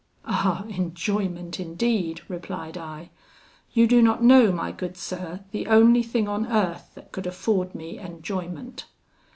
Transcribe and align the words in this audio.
'Ah, 0.25 0.65
enjoyment, 0.67 1.59
indeed!' 1.59 2.21
replied 2.27 2.75
I; 2.75 3.11
'you 3.71 3.85
do 3.85 4.01
not 4.01 4.23
know, 4.23 4.51
my 4.51 4.71
good 4.71 4.97
sir, 4.97 5.41
the 5.51 5.67
only 5.67 6.01
thing 6.01 6.27
on 6.27 6.47
earth 6.47 6.95
that 6.95 7.11
could 7.11 7.27
afford 7.27 7.75
me 7.75 7.99
enjoyment.' 7.99 8.85